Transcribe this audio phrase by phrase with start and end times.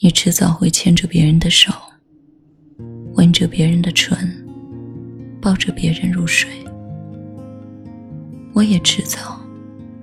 [0.00, 1.72] 你迟早会牵着别人的手，
[3.14, 4.18] 吻着别人的唇，
[5.40, 6.50] 抱着别人入睡。
[8.52, 9.40] 我也迟早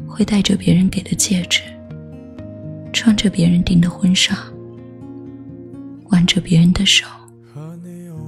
[0.08, 1.62] 会戴着别人给的戒指，
[2.94, 4.34] 穿着别人订的婚纱，
[6.06, 7.06] 挽着别人的手，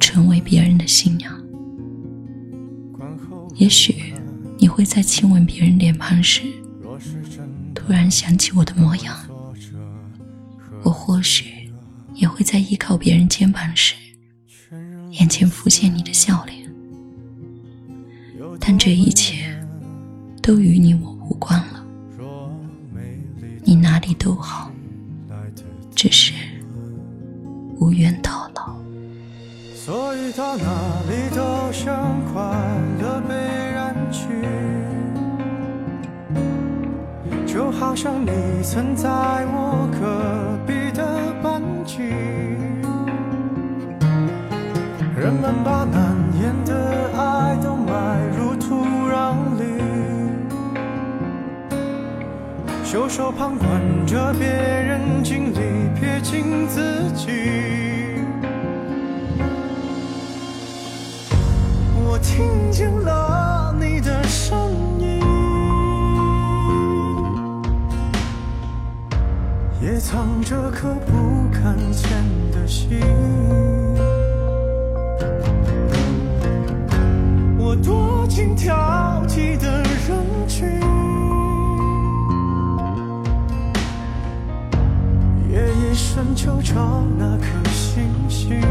[0.02, 1.34] 成为别人的新娘。
[3.56, 4.14] 也许
[4.58, 6.42] 你会在亲吻别人脸庞时，
[7.74, 9.16] 突然想起我的模样。
[10.82, 11.72] 我或许
[12.14, 13.96] 也会在依靠别人肩膀时，
[15.12, 16.64] 眼前浮现你的笑脸。
[18.60, 19.56] 但这一切
[20.42, 21.86] 都与你我无关了。
[23.66, 24.72] 你哪里都好，
[25.96, 26.34] 只是
[27.80, 28.76] 无缘到老。
[29.74, 30.64] 所以到哪
[31.10, 32.42] 里都像快
[33.02, 34.28] 乐被染去，
[37.46, 38.30] 就好像你
[38.64, 40.33] 曾在我隔
[45.16, 49.64] 人们把难言的爱都埋入土壤里，
[52.84, 55.58] 袖手旁观着别人经历，
[56.00, 57.30] 撇清自己。
[62.06, 63.23] 我听见了
[69.84, 72.10] 也藏着颗不敢见
[72.54, 73.02] 的心。
[77.58, 78.74] 我躲进挑
[79.28, 80.70] 剔的人群，
[85.52, 88.62] 夜夜深就找那颗星星。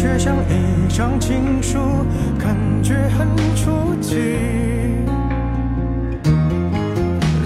[0.00, 1.78] 却像一张情书，
[2.38, 4.16] 感觉很出奇。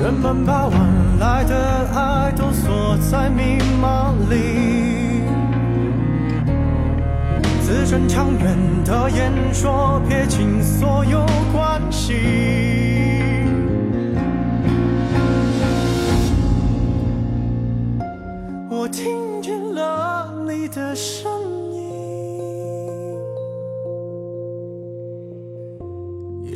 [0.01, 0.81] 人们把晚
[1.19, 5.25] 来的爱都锁在密码里，
[7.61, 12.84] 字正腔圆的演说，撇清所有关系。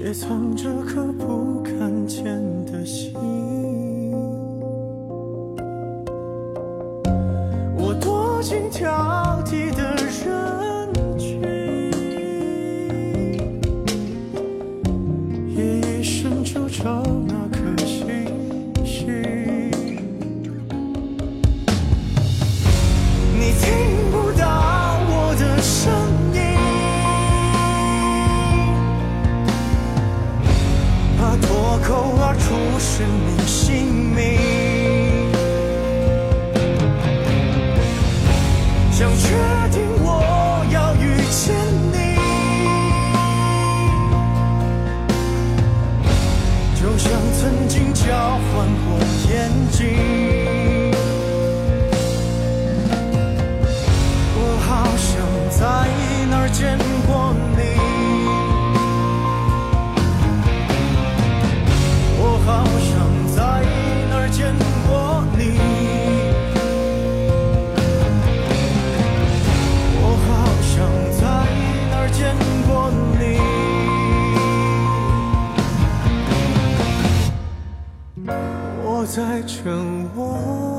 [0.01, 2.25] 也藏着颗不敢见
[2.67, 3.13] 的心。
[7.77, 9.88] 我躲进挑剔的
[79.19, 79.76] 带着
[80.15, 80.78] 我